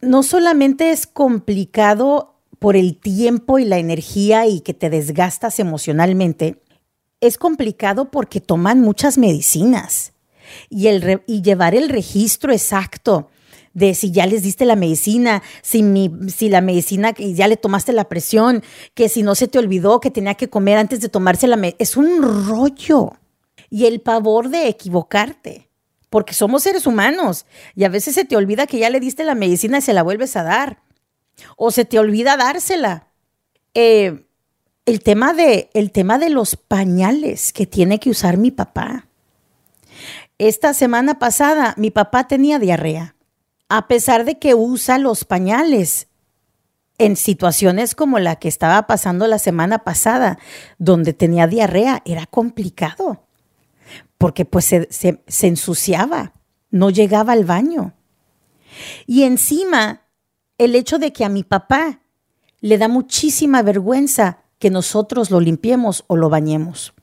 No 0.00 0.24
solamente 0.24 0.90
es 0.90 1.06
complicado 1.06 2.34
por 2.58 2.76
el 2.76 2.96
tiempo 2.96 3.58
y 3.58 3.64
la 3.64 3.78
energía 3.78 4.46
y 4.46 4.60
que 4.60 4.74
te 4.74 4.90
desgastas 4.90 5.60
emocionalmente, 5.60 6.62
es 7.26 7.38
complicado 7.38 8.10
porque 8.10 8.40
toman 8.40 8.80
muchas 8.80 9.18
medicinas 9.18 10.12
y, 10.68 10.88
el 10.88 11.22
y 11.26 11.42
llevar 11.42 11.74
el 11.74 11.88
registro 11.88 12.52
exacto 12.52 13.28
de 13.74 13.94
si 13.94 14.12
ya 14.12 14.26
les 14.26 14.42
diste 14.42 14.64
la 14.64 14.76
medicina, 14.76 15.42
si, 15.60 15.82
si 16.28 16.48
la 16.48 16.60
medicina 16.60 17.12
ya 17.18 17.48
le 17.48 17.56
tomaste 17.56 17.92
la 17.92 18.08
presión, 18.08 18.62
que 18.94 19.08
si 19.08 19.22
no 19.22 19.34
se 19.34 19.48
te 19.48 19.58
olvidó 19.58 20.00
que 20.00 20.12
tenía 20.12 20.34
que 20.34 20.48
comer 20.48 20.78
antes 20.78 21.00
de 21.00 21.08
tomarse 21.08 21.48
la 21.48 21.56
medicina. 21.56 21.76
Es 21.80 21.96
un 21.96 22.22
rollo. 22.22 23.12
Y 23.70 23.86
el 23.86 24.00
pavor 24.00 24.50
de 24.50 24.68
equivocarte, 24.68 25.68
porque 26.08 26.32
somos 26.32 26.62
seres 26.62 26.86
humanos 26.86 27.44
y 27.74 27.82
a 27.82 27.88
veces 27.88 28.14
se 28.14 28.24
te 28.24 28.36
olvida 28.36 28.68
que 28.68 28.78
ya 28.78 28.88
le 28.88 29.00
diste 29.00 29.24
la 29.24 29.34
medicina 29.34 29.78
y 29.78 29.82
se 29.82 29.92
la 29.92 30.04
vuelves 30.04 30.36
a 30.36 30.44
dar. 30.44 30.80
O 31.56 31.72
se 31.72 31.84
te 31.84 31.98
olvida 31.98 32.36
dársela. 32.36 33.08
Eh, 33.74 34.24
el 34.86 35.02
tema 35.02 35.32
de, 35.32 35.70
el 35.74 35.90
tema 35.90 36.18
de 36.18 36.30
los 36.30 36.56
pañales 36.56 37.52
que 37.52 37.66
tiene 37.66 37.98
que 37.98 38.10
usar 38.10 38.36
mi 38.36 38.50
papá. 38.50 39.06
Esta 40.38 40.74
semana 40.74 41.18
pasada 41.18 41.74
mi 41.76 41.90
papá 41.90 42.26
tenía 42.28 42.58
diarrea, 42.58 43.14
a 43.68 43.88
pesar 43.88 44.24
de 44.24 44.38
que 44.38 44.54
usa 44.54 44.98
los 44.98 45.24
pañales 45.24 46.08
en 46.98 47.16
situaciones 47.16 47.94
como 47.94 48.18
la 48.18 48.36
que 48.36 48.48
estaba 48.48 48.86
pasando 48.86 49.26
la 49.26 49.38
semana 49.38 49.78
pasada, 49.78 50.38
donde 50.78 51.12
tenía 51.12 51.46
diarrea, 51.46 52.02
era 52.04 52.26
complicado, 52.26 53.24
porque 54.18 54.44
pues 54.44 54.66
se, 54.66 54.88
se 54.90 55.46
ensuciaba, 55.46 56.34
no 56.70 56.90
llegaba 56.90 57.32
al 57.32 57.44
baño. 57.44 57.94
Y 59.06 59.22
encima, 59.22 60.02
el 60.58 60.74
hecho 60.74 60.98
de 60.98 61.12
que 61.12 61.24
a 61.24 61.28
mi 61.28 61.42
papá 61.42 62.00
le 62.60 62.78
da 62.78 62.88
muchísima 62.88 63.62
vergüenza 63.62 64.43
que 64.64 64.70
nosotros 64.70 65.30
lo 65.30 65.40
limpiemos 65.40 66.04
o 66.06 66.16
lo 66.16 66.30
bañemos. 66.30 66.94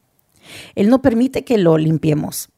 Él 0.74 0.90
no 0.90 1.04
permite 1.04 1.44
que 1.44 1.60
lo 1.60 1.78
limpiemos. 1.78 2.50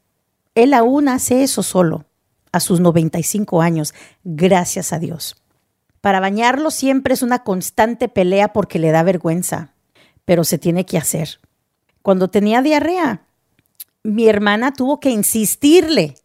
Él 0.55 0.73
aún 0.73 1.09
hace 1.09 1.43
eso 1.43 1.61
solo, 1.61 2.05
a 2.53 2.61
sus 2.61 2.79
95 2.79 3.61
años, 3.61 3.93
gracias 4.23 4.93
a 4.93 4.99
Dios. 4.99 5.35
Para 5.99 6.21
bañarlo 6.21 6.71
siempre 6.71 7.15
es 7.15 7.21
una 7.21 7.43
constante 7.43 8.07
pelea 8.07 8.53
porque 8.53 8.79
le 8.79 8.91
da 8.91 9.03
vergüenza, 9.03 9.73
pero 10.23 10.45
se 10.45 10.57
tiene 10.57 10.85
que 10.85 10.97
hacer. 10.97 11.41
Cuando 12.01 12.29
tenía 12.29 12.61
diarrea, 12.61 13.25
mi 14.03 14.29
hermana 14.29 14.71
tuvo 14.71 15.01
que 15.01 15.09
insistirle, 15.09 16.15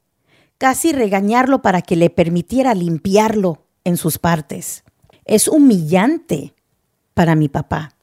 casi 0.56 0.92
regañarlo 0.92 1.62
para 1.62 1.82
que 1.82 1.96
le 1.96 2.10
permitiera 2.10 2.74
limpiarlo 2.74 3.64
en 3.82 3.96
sus 3.96 4.20
partes. 4.20 4.84
Es 5.24 5.48
humillante 5.48 6.54
para 7.12 7.34
mi 7.34 7.48
papá. 7.48 7.97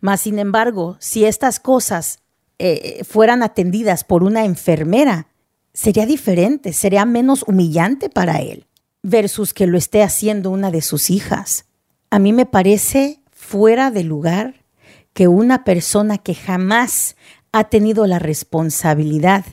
Mas, 0.00 0.22
sin 0.22 0.38
embargo, 0.38 0.96
si 1.00 1.24
estas 1.24 1.60
cosas 1.60 2.20
eh, 2.58 3.04
fueran 3.04 3.42
atendidas 3.42 4.04
por 4.04 4.22
una 4.22 4.44
enfermera, 4.44 5.28
sería 5.72 6.06
diferente, 6.06 6.72
sería 6.72 7.04
menos 7.04 7.44
humillante 7.46 8.08
para 8.08 8.38
él, 8.40 8.66
versus 9.02 9.54
que 9.54 9.66
lo 9.66 9.78
esté 9.78 10.02
haciendo 10.02 10.50
una 10.50 10.70
de 10.70 10.82
sus 10.82 11.10
hijas. 11.10 11.64
A 12.10 12.18
mí 12.18 12.32
me 12.32 12.46
parece 12.46 13.20
fuera 13.32 13.90
de 13.90 14.04
lugar 14.04 14.64
que 15.12 15.28
una 15.28 15.64
persona 15.64 16.18
que 16.18 16.34
jamás 16.34 17.16
ha 17.52 17.64
tenido 17.64 18.06
la 18.06 18.18
responsabilidad 18.18 19.44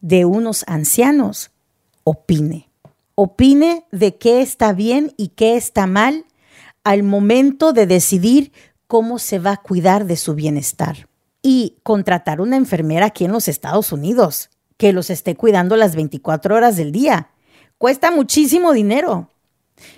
de 0.00 0.24
unos 0.24 0.64
ancianos 0.66 1.50
opine. 2.04 2.68
Opine 3.14 3.84
de 3.90 4.16
qué 4.16 4.40
está 4.40 4.72
bien 4.72 5.12
y 5.16 5.28
qué 5.28 5.56
está 5.56 5.86
mal 5.86 6.26
al 6.84 7.02
momento 7.02 7.72
de 7.72 7.86
decidir 7.86 8.52
cómo 8.90 9.20
se 9.20 9.38
va 9.38 9.52
a 9.52 9.56
cuidar 9.56 10.04
de 10.04 10.16
su 10.16 10.34
bienestar. 10.34 11.06
Y 11.42 11.76
contratar 11.84 12.40
una 12.40 12.56
enfermera 12.56 13.06
aquí 13.06 13.24
en 13.24 13.30
los 13.30 13.46
Estados 13.46 13.92
Unidos 13.92 14.50
que 14.78 14.92
los 14.92 15.10
esté 15.10 15.36
cuidando 15.36 15.76
las 15.76 15.94
24 15.94 16.56
horas 16.56 16.76
del 16.76 16.90
día. 16.90 17.28
Cuesta 17.78 18.10
muchísimo 18.10 18.72
dinero. 18.72 19.30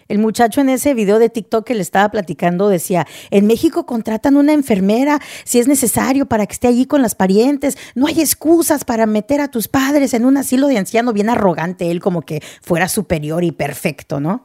El 0.08 0.18
muchacho 0.18 0.61
en 0.61 0.68
ese 0.68 0.92
video 0.92 1.18
de 1.18 1.30
TikTok 1.30 1.64
que 1.64 1.75
le 1.75 1.80
estaba 1.80 2.11
platicando 2.11 2.68
decía, 2.68 3.06
en 3.30 3.46
México 3.46 3.87
contratan 3.87 4.37
una 4.37 4.52
enfermera 4.52 5.20
si 5.44 5.58
es 5.58 5.68
necesario 5.68 6.26
para 6.26 6.46
que 6.46 6.52
esté 6.52 6.68
allí 6.68 6.84
con 6.84 7.00
las 7.00 7.14
parientes. 7.14 7.78
No 7.94 8.08
hay 8.08 8.20
excusas 8.20 8.84
para 8.84 9.06
meter 9.06 9.40
a 9.40 9.49
tus 9.49 9.68
padres 9.68 10.12
en 10.12 10.26
un 10.26 10.37
asilo 10.37 10.66
de 10.66 10.76
anciano 10.76 11.14
bien 11.14 11.30
arrogante, 11.30 11.90
él 11.90 12.00
como 12.00 12.20
que 12.20 12.42
fuera 12.61 12.88
superior 12.88 13.42
y 13.42 13.52
perfecto, 13.52 14.20
¿no? 14.20 14.44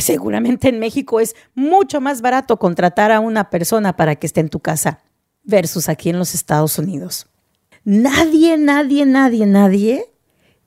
Seguramente 0.00 0.68
en 0.68 0.78
México 0.78 1.20
es 1.20 1.34
mucho 1.54 2.00
más 2.00 2.20
barato 2.22 2.58
contratar 2.58 3.12
a 3.12 3.20
una 3.20 3.50
persona 3.50 3.96
para 3.96 4.16
que 4.16 4.26
esté 4.26 4.40
en 4.40 4.48
tu 4.48 4.60
casa 4.60 5.00
versus 5.44 5.88
aquí 5.88 6.10
en 6.10 6.18
los 6.18 6.34
Estados 6.34 6.78
Unidos. 6.78 7.26
Nadie, 7.84 8.56
nadie, 8.58 9.04
nadie, 9.06 9.46
nadie 9.46 10.12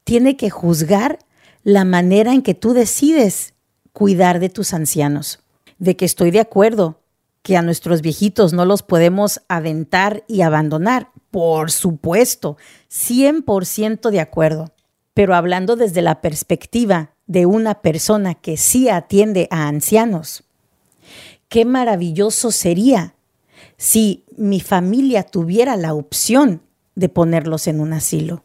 tiene 0.03 0.37
que 0.37 0.49
juzgar 0.49 1.19
la 1.63 1.85
manera 1.85 2.33
en 2.33 2.41
que 2.41 2.53
tú 2.53 2.73
decides 2.73 3.53
cuidar 3.93 4.39
de 4.39 4.49
tus 4.49 4.73
ancianos. 4.73 5.39
De 5.79 5.95
que 5.95 6.05
estoy 6.05 6.31
de 6.31 6.39
acuerdo 6.39 7.01
que 7.41 7.57
a 7.57 7.61
nuestros 7.61 8.01
viejitos 8.01 8.53
no 8.53 8.65
los 8.65 8.83
podemos 8.83 9.41
aventar 9.47 10.23
y 10.27 10.41
abandonar. 10.41 11.09
Por 11.31 11.71
supuesto, 11.71 12.57
100% 12.91 14.09
de 14.09 14.19
acuerdo. 14.19 14.73
Pero 15.13 15.35
hablando 15.35 15.75
desde 15.75 16.01
la 16.01 16.21
perspectiva 16.21 17.14
de 17.27 17.45
una 17.45 17.81
persona 17.81 18.35
que 18.35 18.57
sí 18.57 18.89
atiende 18.89 19.47
a 19.51 19.67
ancianos. 19.67 20.43
Qué 21.49 21.65
maravilloso 21.65 22.51
sería 22.51 23.15
si 23.77 24.23
mi 24.37 24.59
familia 24.59 25.23
tuviera 25.23 25.75
la 25.75 25.93
opción 25.93 26.61
de 26.95 27.09
ponerlos 27.09 27.67
en 27.67 27.79
un 27.79 27.93
asilo. 27.93 28.43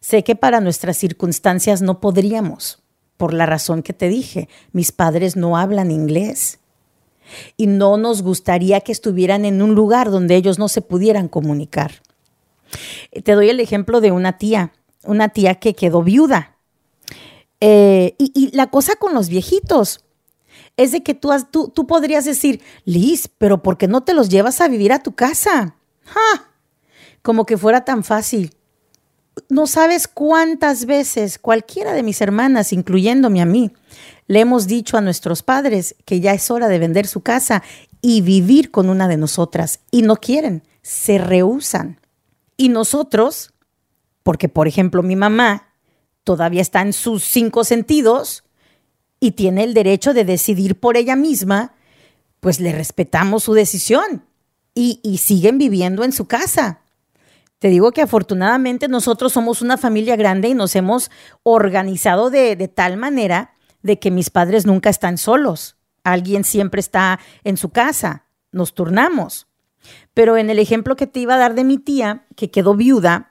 Sé 0.00 0.24
que 0.24 0.36
para 0.36 0.60
nuestras 0.60 0.96
circunstancias 0.96 1.80
no 1.82 2.00
podríamos, 2.00 2.82
por 3.16 3.34
la 3.34 3.46
razón 3.46 3.82
que 3.82 3.92
te 3.92 4.08
dije, 4.08 4.48
mis 4.72 4.92
padres 4.92 5.36
no 5.36 5.56
hablan 5.56 5.90
inglés 5.90 6.58
y 7.56 7.66
no 7.66 7.96
nos 7.96 8.22
gustaría 8.22 8.80
que 8.80 8.92
estuvieran 8.92 9.44
en 9.44 9.62
un 9.62 9.74
lugar 9.74 10.10
donde 10.10 10.36
ellos 10.36 10.58
no 10.58 10.68
se 10.68 10.82
pudieran 10.82 11.28
comunicar. 11.28 12.02
Te 13.24 13.32
doy 13.32 13.48
el 13.48 13.60
ejemplo 13.60 14.00
de 14.00 14.10
una 14.10 14.38
tía, 14.38 14.72
una 15.04 15.28
tía 15.28 15.56
que 15.56 15.74
quedó 15.74 16.02
viuda 16.02 16.49
eh, 17.60 18.14
y, 18.18 18.50
la 18.56 18.68
cosa 18.68 18.96
con 18.96 19.14
los 19.14 19.28
viejitos 19.28 20.04
es 20.76 20.92
de 20.92 21.02
que 21.02 21.14
tú, 21.14 21.30
tú, 21.74 21.86
podrías 21.86 22.24
decir, 22.24 22.62
Liz, 22.84 23.28
pero 23.38 23.62
¿por 23.62 23.76
qué 23.76 23.86
no 23.86 24.02
te 24.02 24.14
los 24.14 24.30
llevas 24.30 24.60
a 24.60 24.68
vivir 24.68 24.92
a 24.92 25.02
tu 25.02 25.12
casa? 25.14 25.76
Como 27.22 27.44
que 27.44 27.58
fuera 27.58 27.84
tan 27.84 28.02
fácil. 28.02 28.54
No 29.48 29.66
sabes 29.66 30.08
cuántas 30.08 30.86
veces 30.86 31.38
cualquiera 31.38 31.92
de 31.92 32.02
mis 32.02 32.20
hermanas, 32.20 32.72
incluyéndome 32.72 33.42
a 33.42 33.46
mí, 33.46 33.72
le 34.26 34.40
hemos 34.40 34.66
dicho 34.66 34.96
a 34.96 35.00
nuestros 35.00 35.42
padres 35.42 35.96
que 36.04 36.20
ya 36.20 36.32
es 36.32 36.50
hora 36.50 36.68
de 36.68 36.78
vender 36.78 37.06
su 37.06 37.20
casa 37.20 37.62
y 38.00 38.22
vivir 38.22 38.70
con 38.70 38.88
una 38.88 39.08
de 39.08 39.16
nosotras 39.16 39.80
y 39.90 40.02
no 40.02 40.16
quieren, 40.16 40.62
se 40.82 41.18
rehusan. 41.18 42.00
Y 42.56 42.68
nosotros, 42.68 43.52
porque 44.22 44.48
por 44.48 44.68
ejemplo 44.68 45.02
mi 45.02 45.16
mamá 45.16 45.69
todavía 46.30 46.62
está 46.62 46.80
en 46.80 46.92
sus 46.92 47.24
cinco 47.24 47.64
sentidos 47.64 48.44
y 49.18 49.32
tiene 49.32 49.64
el 49.64 49.74
derecho 49.74 50.14
de 50.14 50.24
decidir 50.24 50.78
por 50.78 50.96
ella 50.96 51.16
misma, 51.16 51.74
pues 52.38 52.60
le 52.60 52.70
respetamos 52.70 53.42
su 53.42 53.52
decisión 53.52 54.24
y, 54.72 55.00
siguen 55.18 55.58
viviendo 55.58 56.04
en 56.04 56.12
su 56.12 56.26
casa. 56.26 56.82
Te 57.58 57.66
digo 57.66 57.90
que 57.90 58.02
afortunadamente 58.02 58.86
nosotros 58.86 59.32
somos 59.32 59.60
una 59.60 59.76
familia 59.76 60.14
grande 60.14 60.50
y 60.50 60.54
nos 60.54 60.76
hemos 60.76 61.10
organizado 61.42 62.30
de, 62.30 62.54
tal 62.72 62.96
manera 62.96 63.54
de 63.82 63.98
que 63.98 64.12
mis 64.12 64.30
padres 64.30 64.66
nunca 64.66 64.88
están 64.88 65.18
solos. 65.18 65.78
Alguien 66.04 66.44
siempre 66.44 66.78
está 66.78 67.18
en 67.42 67.56
su 67.56 67.70
casa. 67.70 68.26
Nos 68.52 68.72
turnamos. 68.72 69.48
Pero 70.14 70.36
en 70.36 70.48
el 70.48 70.60
ejemplo 70.60 70.94
que 70.94 71.08
te 71.08 71.18
iba 71.18 71.34
a 71.34 71.38
dar 71.38 71.56
de 71.56 71.64
mi 71.64 71.78
tía, 71.78 72.24
que 72.36 72.52
quedó 72.52 72.76
viuda, 72.76 73.29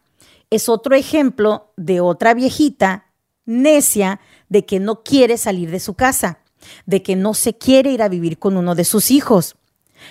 es 0.49 0.69
otro 0.69 0.95
ejemplo 0.95 1.71
de 1.77 2.01
otra 2.01 2.33
viejita 2.33 3.05
necia 3.45 4.19
de 4.47 4.65
que 4.65 4.79
no 4.79 5.03
quiere 5.03 5.37
salir 5.37 5.71
de 5.71 5.79
su 5.79 5.95
casa, 5.95 6.39
de 6.85 7.01
que 7.01 7.15
no 7.15 7.33
se 7.33 7.57
quiere 7.57 7.91
ir 7.91 8.01
a 8.01 8.09
vivir 8.09 8.37
con 8.37 8.57
uno 8.57 8.75
de 8.75 8.83
sus 8.83 9.11
hijos. 9.11 9.55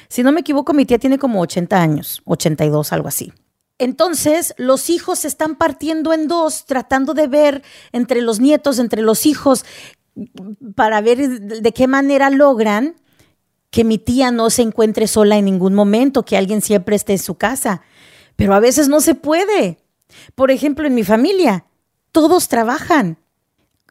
Si 0.09 0.23
no 0.23 0.33
me 0.33 0.41
equivoco, 0.41 0.73
mi 0.75 0.87
tía 0.87 0.99
tiene 0.99 1.19
como 1.19 1.41
80 1.41 1.81
años, 1.81 2.23
82, 2.25 2.93
algo 2.93 3.09
así. 3.09 3.33
Entonces, 3.79 4.55
los 4.59 4.91
hijos 4.91 5.21
se 5.21 5.29
están 5.29 5.55
partiendo 5.57 6.13
en 6.13 6.27
dos, 6.27 6.65
tratando 6.67 7.15
de 7.15 7.29
ver 7.29 7.63
entre 7.93 8.23
los 8.23 8.41
nietos, 8.41 8.81
entre 8.81 9.03
los 9.03 9.25
hijos, 9.25 9.65
para 10.75 11.01
ver 11.01 11.41
de 11.41 11.73
qué 11.73 11.87
manera 11.87 12.29
logran 12.29 12.97
que 13.71 13.85
mi 13.85 13.99
tía 13.99 14.33
no 14.33 14.51
se 14.51 14.63
encuentre 14.63 15.07
sola 15.07 15.37
en 15.37 15.45
ningún 15.45 15.75
momento, 15.75 16.25
que 16.25 16.37
alguien 16.37 16.61
siempre 16.61 16.97
esté 16.97 17.13
en 17.13 17.19
su 17.19 17.37
casa. 17.37 17.83
Pero 18.35 18.55
a 18.55 18.61
veces 18.61 18.89
no 18.89 19.01
se 19.01 19.15
puede. 19.15 19.79
Por 20.35 20.51
ejemplo, 20.51 20.87
en 20.87 20.95
mi 20.95 21.05
familia, 21.05 21.65
todos 22.13 22.49
trabajan, 22.49 23.19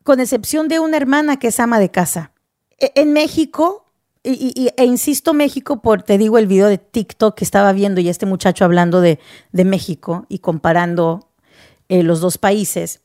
con 0.03 0.19
excepción 0.19 0.67
de 0.67 0.79
una 0.79 0.97
hermana 0.97 1.37
que 1.37 1.47
es 1.47 1.59
ama 1.59 1.79
de 1.79 1.91
casa. 1.91 2.31
E, 2.79 2.91
en 2.95 3.13
México, 3.13 3.85
y, 4.23 4.69
e 4.75 4.85
insisto 4.85 5.33
México 5.33 5.81
por, 5.81 6.03
te 6.03 6.17
digo, 6.17 6.37
el 6.37 6.47
video 6.47 6.67
de 6.67 6.77
TikTok 6.77 7.35
que 7.35 7.43
estaba 7.43 7.71
viendo 7.73 8.01
y 8.01 8.09
este 8.09 8.25
muchacho 8.25 8.65
hablando 8.65 9.01
de, 9.01 9.19
México 9.53 10.25
y 10.29 10.39
comparando 10.39 11.29
eh, 11.89 12.03
los 12.03 12.19
dos 12.19 12.37
países. 12.37 13.01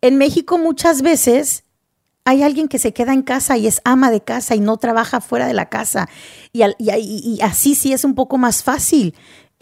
En 0.00 0.18
México 0.18 0.58
muchas 0.58 1.02
veces 1.02 1.64
hay 2.24 2.42
alguien 2.42 2.68
que 2.68 2.78
se 2.78 2.92
queda 2.92 3.12
en 3.12 3.22
casa 3.22 3.56
y 3.56 3.66
es 3.66 3.80
ama 3.84 4.10
de 4.10 4.20
casa 4.20 4.54
y 4.54 4.60
no 4.60 4.76
trabaja 4.76 5.20
fuera 5.20 5.46
de 5.46 5.54
la 5.54 5.68
casa. 5.68 6.08
Y, 6.52 6.62
y, 6.78 7.40
así 7.42 7.74
sí 7.74 7.92
es 7.92 8.04
un 8.04 8.14
poco 8.14 8.38
más 8.38 8.62
fácil. 8.62 9.14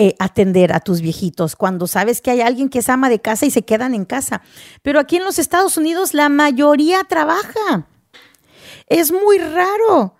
Eh, 0.03 0.17
atender 0.19 0.73
a 0.73 0.81
tus 0.81 1.03
viejitos, 1.03 1.57
cuando 1.57 1.87
sabes 1.87 2.23
que 2.23 2.31
hay 2.31 2.41
alguien 2.41 2.71
que 2.71 2.79
es 2.79 2.89
ama 2.89 3.11
de 3.11 3.21
casa 3.21 3.45
y 3.45 3.51
se 3.51 3.67
quedan 3.67 3.95
en 3.95 4.07
casa. 4.07 4.41
Pero 4.81 4.99
aquí 4.99 5.19
en 5.19 5.25
los 5.25 5.39
Estados 5.39 5.77
Unidos 5.77 6.15
la 6.15 6.31
mayoría 6.31 7.05
trabaja. 7.05 7.87
Es 8.87 9.13
muy 9.13 9.37
raro 9.37 10.15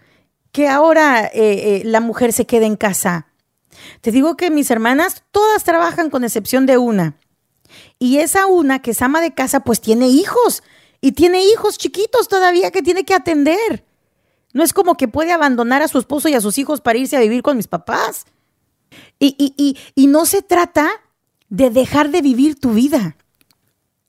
que 0.53 0.69
ahora 0.69 1.25
eh, 1.25 1.31
eh, 1.33 1.83
la 1.87 2.01
mujer 2.01 2.35
se 2.35 2.45
quede 2.45 2.67
en 2.67 2.77
casa. 2.77 3.29
Te 4.03 4.13
digo 4.13 4.37
que 4.37 4.51
mis 4.51 4.71
hermanas 4.71 5.25
todas 5.31 5.65
trabajan 5.65 6.11
con 6.11 6.25
excepción 6.25 6.67
de 6.67 6.77
una. 6.77 7.17
Y 7.99 8.19
esa 8.19 8.45
una 8.45 8.83
que 8.83 8.91
es 8.91 9.01
ama 9.01 9.23
de 9.23 9.33
casa 9.33 9.61
pues 9.61 9.81
tiene 9.81 10.09
hijos 10.09 10.63
y 11.01 11.13
tiene 11.13 11.43
hijos 11.43 11.79
chiquitos 11.79 12.29
todavía 12.29 12.71
que 12.71 12.83
tiene 12.83 13.07
que 13.07 13.15
atender. 13.15 13.87
No 14.53 14.63
es 14.63 14.75
como 14.75 14.99
que 14.99 15.09
puede 15.09 15.33
abandonar 15.33 15.81
a 15.81 15.89
su 15.89 15.99
esposo 15.99 16.29
y 16.29 16.35
a 16.35 16.43
sus 16.43 16.59
hijos 16.59 16.83
para 16.83 16.99
irse 16.99 17.17
a 17.17 17.21
vivir 17.21 17.41
con 17.41 17.57
mis 17.57 17.67
papás. 17.67 18.27
Y, 19.19 19.77
no 20.09 20.27
se 20.27 20.43
trata 20.43 20.89
de 21.49 21.71
dejar 21.71 22.11
de 22.11 22.23
vivir 22.23 22.59
tu 22.59 22.73
vida. 22.73 23.17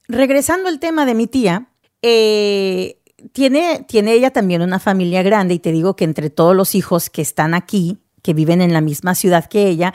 Regresando 0.07 0.69
al 0.69 0.79
tema 0.79 1.05
de 1.05 1.13
mi 1.13 1.27
tía, 1.27 1.69
eh, 2.01 3.01
tiene, 3.33 3.85
tiene 3.87 4.13
ella 4.13 4.31
también 4.31 4.61
una 4.61 4.79
familia 4.79 5.23
grande 5.23 5.53
y 5.53 5.59
te 5.59 5.71
digo 5.71 5.95
que 5.95 6.03
entre 6.03 6.29
todos 6.29 6.55
los 6.55 6.75
hijos 6.75 7.09
que 7.09 7.21
están 7.21 7.53
aquí, 7.53 7.97
que 8.21 8.33
viven 8.33 8.61
en 8.61 8.73
la 8.73 8.81
misma 8.81 9.15
ciudad 9.15 9.45
que 9.45 9.67
ella, 9.67 9.93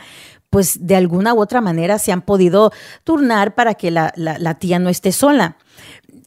pues 0.49 0.87
de 0.87 0.95
alguna 0.95 1.33
u 1.33 1.41
otra 1.41 1.61
manera 1.61 1.99
se 1.99 2.11
han 2.11 2.21
podido 2.21 2.71
turnar 3.03 3.55
para 3.55 3.75
que 3.75 3.91
la, 3.91 4.13
la 4.15 4.59
tía 4.59 4.79
no 4.79 4.89
esté 4.89 5.11
sola. 5.11 5.57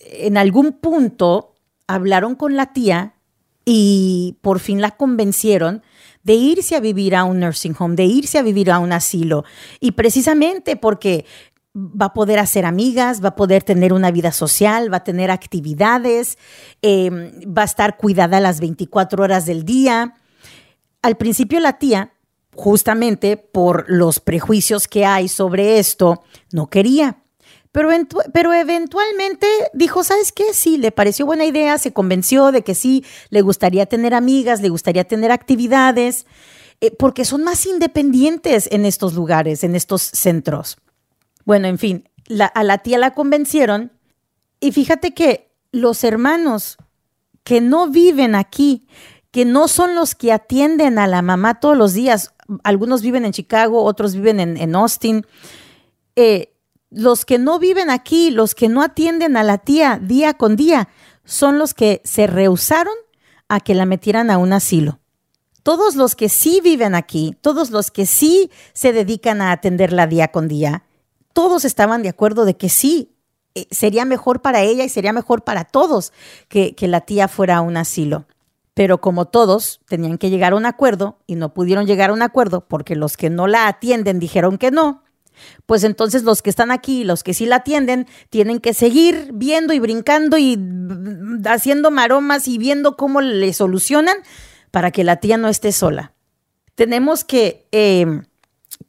En 0.00 0.36
algún 0.36 0.72
punto 0.72 1.54
hablaron 1.86 2.34
con 2.34 2.56
la 2.56 2.72
tía 2.72 3.14
y 3.64 4.36
por 4.40 4.58
fin 4.58 4.80
la 4.80 4.92
convencieron 4.92 5.82
de 6.22 6.34
irse 6.34 6.76
a 6.76 6.80
vivir 6.80 7.14
a 7.16 7.24
un 7.24 7.40
nursing 7.40 7.74
home, 7.78 7.96
de 7.96 8.04
irse 8.04 8.38
a 8.38 8.42
vivir 8.42 8.70
a 8.70 8.78
un 8.78 8.92
asilo. 8.92 9.44
Y 9.80 9.92
precisamente 9.92 10.76
porque 10.76 11.24
va 11.74 12.06
a 12.06 12.12
poder 12.12 12.38
hacer 12.38 12.66
amigas, 12.66 13.22
va 13.22 13.30
a 13.30 13.36
poder 13.36 13.62
tener 13.62 13.92
una 13.92 14.10
vida 14.10 14.32
social, 14.32 14.92
va 14.92 14.98
a 14.98 15.04
tener 15.04 15.30
actividades, 15.30 16.36
em, 16.82 17.30
va 17.46 17.62
a 17.62 17.66
estar 17.66 17.96
cuidada 17.96 18.40
las 18.40 18.60
24 18.60 19.22
horas 19.22 19.46
del 19.46 19.64
día. 19.64 20.14
Al 21.02 21.16
principio 21.16 21.60
la 21.60 21.78
tía, 21.78 22.12
justamente 22.54 23.36
por 23.36 23.84
los 23.88 24.20
prejuicios 24.20 24.88
que 24.88 25.06
hay 25.06 25.28
sobre 25.28 25.78
esto, 25.78 26.22
no 26.52 26.68
quería. 26.68 27.22
Pero, 27.72 27.90
pero, 28.32 28.52
eventualmente 28.52 29.46
dijo, 29.74 30.02
¿sabes 30.02 30.32
qué? 30.32 30.52
Sí, 30.54 30.76
le 30.76 30.90
pareció 30.90 31.24
buena 31.24 31.44
idea, 31.44 31.78
se 31.78 31.92
convenció 31.92 32.50
de 32.50 32.62
que 32.62 32.74
sí, 32.74 33.04
le 33.28 33.42
gustaría 33.42 33.86
tener 33.86 34.12
amigas, 34.12 34.60
le 34.60 34.70
gustaría 34.70 35.04
tener 35.04 35.30
actividades, 35.30 36.26
eh, 36.80 36.90
porque 36.90 37.24
son 37.24 37.44
más 37.44 37.66
independientes 37.66 38.68
en 38.72 38.86
estos 38.86 39.14
lugares, 39.14 39.62
en 39.62 39.76
estos 39.76 40.02
centros. 40.02 40.78
Bueno, 41.44 41.68
en 41.68 41.78
fin, 41.78 42.08
a 42.54 42.64
la 42.64 42.78
tía 42.78 42.98
la 42.98 43.14
convencieron 43.14 43.92
y 44.60 44.72
fíjate 44.72 45.14
que 45.14 45.50
los 45.72 46.04
hermanos 46.04 46.76
que 47.44 47.60
no 47.60 47.88
viven 47.88 48.34
aquí, 48.34 48.86
que 49.30 49.44
no 49.44 49.68
son 49.68 49.94
los 49.94 50.14
que 50.14 50.32
atienden 50.32 50.98
a 50.98 51.06
la 51.06 51.22
mamá 51.22 51.60
todos 51.60 51.76
los 51.76 51.94
días, 51.94 52.34
algunos 52.64 53.02
viven 53.02 53.24
en 53.24 53.32
Chicago, 53.32 53.84
otros 53.84 54.14
viven 54.14 54.40
en, 54.40 54.74
Austin, 54.74 55.24
eh, 56.16 56.49
los 56.90 57.24
que 57.24 57.38
no 57.38 57.58
viven 57.58 57.88
aquí, 57.88 58.30
los 58.30 58.54
que 58.54 58.68
no 58.68 58.82
atienden 58.82 59.36
a 59.36 59.42
la 59.42 59.58
tía 59.58 59.98
día 60.02 60.34
con 60.34 60.56
día, 60.56 60.88
son 61.24 61.58
los 61.58 61.74
que 61.74 62.02
se 62.04 62.26
rehusaron 62.26 62.94
a 63.48 63.60
que 63.60 63.74
la 63.74 63.86
metieran 63.86 64.30
a 64.30 64.38
un 64.38 64.52
asilo. 64.52 64.98
Todos 65.62 65.94
los 65.94 66.16
que 66.16 66.28
sí 66.28 66.60
viven 66.62 66.94
aquí, 66.94 67.36
todos 67.40 67.70
los 67.70 67.90
que 67.90 68.06
sí 68.06 68.50
se 68.72 68.92
dedican 68.92 69.40
a 69.40 69.52
atenderla 69.52 70.06
día 70.06 70.28
con 70.28 70.48
día, 70.48 70.84
todos 71.32 71.64
estaban 71.64 72.02
de 72.02 72.08
acuerdo 72.08 72.44
de 72.44 72.56
que 72.56 72.68
sí, 72.68 73.14
eh, 73.54 73.66
sería 73.70 74.04
mejor 74.04 74.42
para 74.42 74.62
ella 74.62 74.84
y 74.84 74.88
sería 74.88 75.12
mejor 75.12 75.44
para 75.44 75.64
todos 75.64 76.12
que, 76.48 76.74
que 76.74 76.88
la 76.88 77.02
tía 77.02 77.28
fuera 77.28 77.58
a 77.58 77.60
un 77.60 77.76
asilo. 77.76 78.26
Pero 78.74 79.00
como 79.00 79.26
todos 79.26 79.80
tenían 79.86 80.16
que 80.16 80.30
llegar 80.30 80.52
a 80.52 80.56
un 80.56 80.66
acuerdo 80.66 81.18
y 81.26 81.34
no 81.34 81.52
pudieron 81.52 81.86
llegar 81.86 82.10
a 82.10 82.14
un 82.14 82.22
acuerdo 82.22 82.66
porque 82.66 82.96
los 82.96 83.16
que 83.16 83.28
no 83.28 83.46
la 83.46 83.68
atienden 83.68 84.18
dijeron 84.18 84.58
que 84.58 84.70
no, 84.70 85.02
pues 85.66 85.84
entonces 85.84 86.22
los 86.22 86.42
que 86.42 86.50
están 86.50 86.70
aquí, 86.70 87.04
los 87.04 87.22
que 87.22 87.34
sí 87.34 87.46
la 87.46 87.56
atienden, 87.56 88.06
tienen 88.28 88.60
que 88.60 88.74
seguir 88.74 89.30
viendo 89.32 89.72
y 89.72 89.78
brincando 89.78 90.38
y 90.38 90.58
haciendo 91.46 91.90
maromas 91.90 92.48
y 92.48 92.58
viendo 92.58 92.96
cómo 92.96 93.20
le 93.20 93.52
solucionan 93.52 94.16
para 94.70 94.90
que 94.90 95.04
la 95.04 95.16
tía 95.16 95.36
no 95.36 95.48
esté 95.48 95.72
sola. 95.72 96.12
Tenemos 96.74 97.24
que 97.24 97.66
eh, 97.72 98.22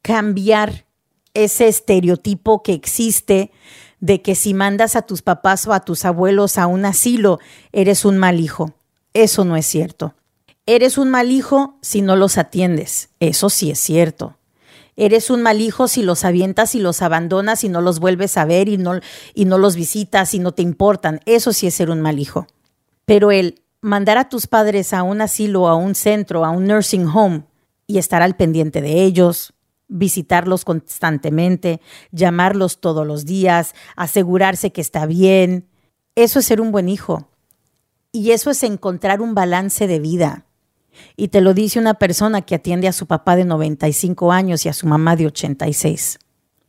cambiar 0.01 0.85
ese 1.33 1.67
estereotipo 1.67 2.63
que 2.63 2.73
existe 2.73 3.51
de 3.99 4.21
que 4.21 4.35
si 4.35 4.53
mandas 4.53 4.95
a 4.95 5.03
tus 5.03 5.21
papás 5.21 5.67
o 5.67 5.73
a 5.73 5.81
tus 5.81 6.05
abuelos 6.05 6.57
a 6.57 6.67
un 6.67 6.85
asilo, 6.85 7.39
eres 7.71 8.03
un 8.03 8.17
mal 8.17 8.39
hijo. 8.39 8.73
Eso 9.13 9.45
no 9.45 9.55
es 9.55 9.65
cierto. 9.65 10.15
Eres 10.65 10.97
un 10.97 11.09
mal 11.09 11.31
hijo 11.31 11.77
si 11.81 12.01
no 12.01 12.15
los 12.15 12.37
atiendes. 12.37 13.09
Eso 13.19 13.49
sí 13.49 13.71
es 13.71 13.79
cierto. 13.79 14.37
Eres 15.01 15.31
un 15.31 15.41
mal 15.41 15.61
hijo 15.61 15.87
si 15.87 16.03
los 16.03 16.23
avientas 16.25 16.75
y 16.75 16.79
los 16.79 17.01
abandonas 17.01 17.63
y 17.63 17.69
no 17.69 17.81
los 17.81 17.99
vuelves 17.99 18.37
a 18.37 18.45
ver 18.45 18.69
y 18.69 18.77
no, 18.77 18.99
y 19.33 19.45
no 19.45 19.57
los 19.57 19.75
visitas 19.75 20.35
y 20.35 20.37
no 20.37 20.51
te 20.51 20.61
importan. 20.61 21.21
Eso 21.25 21.53
sí 21.53 21.65
es 21.65 21.73
ser 21.73 21.89
un 21.89 22.01
mal 22.01 22.19
hijo. 22.19 22.45
Pero 23.05 23.31
el 23.31 23.63
mandar 23.81 24.19
a 24.19 24.29
tus 24.29 24.45
padres 24.45 24.93
a 24.93 25.01
un 25.01 25.21
asilo, 25.21 25.67
a 25.67 25.73
un 25.73 25.95
centro, 25.95 26.45
a 26.45 26.51
un 26.51 26.67
nursing 26.67 27.07
home 27.07 27.45
y 27.87 27.97
estar 27.97 28.21
al 28.21 28.35
pendiente 28.35 28.79
de 28.79 29.01
ellos, 29.03 29.55
visitarlos 29.87 30.65
constantemente, 30.65 31.81
llamarlos 32.11 32.79
todos 32.79 33.07
los 33.07 33.25
días, 33.25 33.73
asegurarse 33.95 34.71
que 34.71 34.81
está 34.81 35.07
bien. 35.07 35.67
Eso 36.13 36.37
es 36.37 36.45
ser 36.45 36.61
un 36.61 36.71
buen 36.71 36.89
hijo. 36.89 37.27
Y 38.11 38.33
eso 38.33 38.51
es 38.51 38.61
encontrar 38.61 39.19
un 39.19 39.33
balance 39.33 39.87
de 39.87 39.99
vida. 39.99 40.45
Y 41.15 41.29
te 41.29 41.41
lo 41.41 41.53
dice 41.53 41.79
una 41.79 41.95
persona 41.95 42.41
que 42.41 42.55
atiende 42.55 42.87
a 42.87 42.93
su 42.93 43.07
papá 43.07 43.35
de 43.35 43.45
95 43.45 44.31
años 44.31 44.65
y 44.65 44.69
a 44.69 44.73
su 44.73 44.87
mamá 44.87 45.15
de 45.15 45.27
86. 45.27 46.19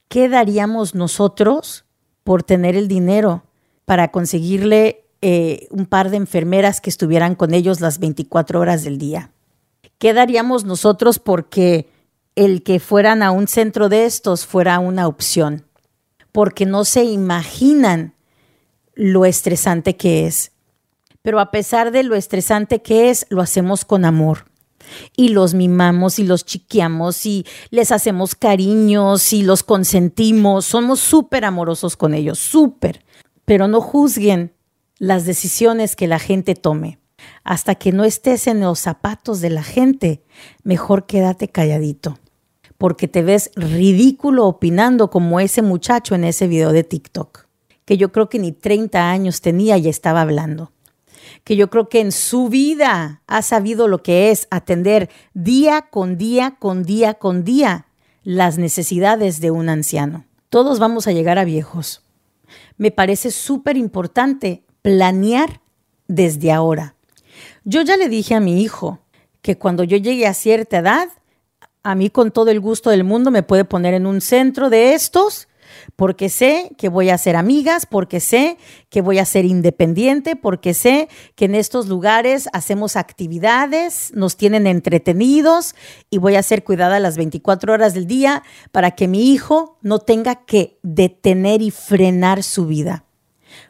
¿Qué 0.08 0.28
daríamos 0.28 0.94
nosotros 0.94 1.84
por 2.24 2.42
tener 2.42 2.76
el 2.76 2.88
dinero 2.88 3.44
para 3.84 4.10
conseguirle 4.12 5.04
eh, 5.20 5.66
un 5.70 5.86
par 5.86 6.10
de 6.10 6.18
enfermeras 6.18 6.80
que 6.80 6.90
estuvieran 6.90 7.34
con 7.34 7.54
ellos 7.54 7.80
las 7.80 7.98
24 7.98 8.60
horas 8.60 8.84
del 8.84 8.98
día? 8.98 9.30
¿Qué 9.98 10.12
daríamos 10.12 10.64
nosotros 10.64 11.18
porque 11.18 11.88
el 12.34 12.62
que 12.62 12.80
fueran 12.80 13.22
a 13.22 13.30
un 13.30 13.48
centro 13.48 13.88
de 13.88 14.04
estos 14.04 14.46
fuera 14.46 14.78
una 14.78 15.06
opción, 15.06 15.66
porque 16.32 16.66
no 16.66 16.84
se 16.84 17.04
imaginan 17.04 18.14
lo 18.94 19.24
estresante 19.24 19.96
que 19.96 20.26
es. 20.26 20.51
Pero 21.22 21.40
a 21.40 21.50
pesar 21.50 21.92
de 21.92 22.02
lo 22.02 22.14
estresante 22.14 22.82
que 22.82 23.10
es, 23.10 23.26
lo 23.30 23.40
hacemos 23.40 23.84
con 23.84 24.04
amor. 24.04 24.46
Y 25.16 25.28
los 25.28 25.54
mimamos 25.54 26.18
y 26.18 26.24
los 26.24 26.44
chiqueamos 26.44 27.24
y 27.24 27.46
les 27.70 27.92
hacemos 27.92 28.34
cariños 28.34 29.32
y 29.32 29.42
los 29.42 29.62
consentimos. 29.62 30.66
Somos 30.66 31.00
súper 31.00 31.44
amorosos 31.44 31.96
con 31.96 32.14
ellos, 32.14 32.38
súper. 32.38 33.04
Pero 33.44 33.68
no 33.68 33.80
juzguen 33.80 34.52
las 34.98 35.24
decisiones 35.24 35.96
que 35.96 36.08
la 36.08 36.18
gente 36.18 36.54
tome. 36.54 36.98
Hasta 37.44 37.76
que 37.76 37.92
no 37.92 38.04
estés 38.04 38.48
en 38.48 38.60
los 38.60 38.80
zapatos 38.80 39.40
de 39.40 39.50
la 39.50 39.62
gente, 39.62 40.24
mejor 40.64 41.06
quédate 41.06 41.48
calladito 41.48 42.18
porque 42.82 43.06
te 43.06 43.22
ves 43.22 43.52
ridículo 43.54 44.44
opinando 44.44 45.08
como 45.08 45.38
ese 45.38 45.62
muchacho 45.62 46.16
en 46.16 46.24
ese 46.24 46.48
video 46.48 46.72
de 46.72 46.82
TikTok, 46.82 47.46
que 47.84 47.96
yo 47.96 48.10
creo 48.10 48.28
que 48.28 48.40
ni 48.40 48.50
30 48.50 49.08
años 49.08 49.40
tenía 49.40 49.78
y 49.78 49.86
estaba 49.86 50.22
hablando, 50.22 50.72
que 51.44 51.56
yo 51.56 51.70
creo 51.70 51.88
que 51.88 52.00
en 52.00 52.12
su 52.12 52.48
vida 52.48 53.22
ha 53.26 53.42
sabido 53.42 53.88
lo 53.88 54.02
que 54.02 54.30
es 54.30 54.46
atender 54.50 55.10
día 55.34 55.82
con 55.90 56.16
día, 56.16 56.56
con 56.58 56.84
día, 56.84 57.14
con 57.14 57.44
día 57.44 57.86
las 58.22 58.58
necesidades 58.58 59.40
de 59.40 59.50
un 59.50 59.68
anciano. 59.68 60.24
Todos 60.48 60.78
vamos 60.78 61.06
a 61.06 61.12
llegar 61.12 61.38
a 61.38 61.44
viejos. 61.44 62.02
Me 62.76 62.90
parece 62.90 63.30
súper 63.30 63.76
importante 63.76 64.64
planear 64.82 65.60
desde 66.08 66.52
ahora. 66.52 66.94
Yo 67.64 67.82
ya 67.82 67.96
le 67.96 68.08
dije 68.08 68.34
a 68.34 68.40
mi 68.40 68.62
hijo 68.62 69.00
que 69.40 69.58
cuando 69.58 69.84
yo 69.84 69.96
llegue 69.96 70.26
a 70.26 70.34
cierta 70.34 70.78
edad, 70.78 71.08
a 71.82 71.94
mí 71.94 72.10
con 72.10 72.30
todo 72.30 72.50
el 72.50 72.60
gusto 72.60 72.90
del 72.90 73.02
mundo 73.02 73.30
me 73.30 73.42
puede 73.42 73.64
poner 73.64 73.94
en 73.94 74.06
un 74.06 74.20
centro 74.20 74.70
de 74.70 74.94
estos 74.94 75.48
porque 75.96 76.28
sé 76.28 76.72
que 76.78 76.88
voy 76.88 77.10
a 77.10 77.18
ser 77.18 77.36
amigas, 77.36 77.86
porque 77.86 78.20
sé 78.20 78.56
que 78.88 79.00
voy 79.00 79.18
a 79.18 79.24
ser 79.24 79.44
independiente, 79.44 80.36
porque 80.36 80.74
sé 80.74 81.08
que 81.34 81.44
en 81.44 81.54
estos 81.54 81.88
lugares 81.88 82.48
hacemos 82.52 82.96
actividades, 82.96 84.12
nos 84.14 84.36
tienen 84.36 84.66
entretenidos 84.66 85.74
y 86.10 86.18
voy 86.18 86.36
a 86.36 86.42
ser 86.42 86.64
cuidada 86.64 87.00
las 87.00 87.16
24 87.16 87.72
horas 87.72 87.94
del 87.94 88.06
día 88.06 88.42
para 88.72 88.92
que 88.92 89.08
mi 89.08 89.32
hijo 89.32 89.78
no 89.82 89.98
tenga 89.98 90.44
que 90.44 90.78
detener 90.82 91.62
y 91.62 91.70
frenar 91.70 92.42
su 92.42 92.66
vida. 92.66 93.04